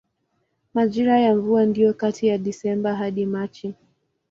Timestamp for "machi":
3.25-3.75